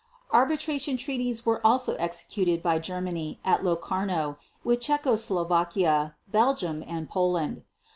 [0.33, 7.61] Arbitration treaties were also executed by Germany at Locarno with Czechoslovakia, Belgium, and Poland.